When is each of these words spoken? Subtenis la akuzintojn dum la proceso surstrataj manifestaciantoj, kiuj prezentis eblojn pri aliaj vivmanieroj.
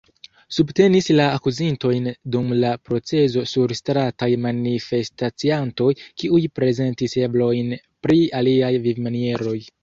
Subtenis 0.55 1.07
la 1.17 1.25
akuzintojn 1.39 2.07
dum 2.35 2.49
la 2.63 2.71
proceso 2.89 3.43
surstrataj 3.51 4.29
manifestaciantoj, 4.47 5.91
kiuj 6.23 6.41
prezentis 6.61 7.15
eblojn 7.29 7.71
pri 8.09 8.19
aliaj 8.41 8.73
vivmanieroj. 8.89 9.57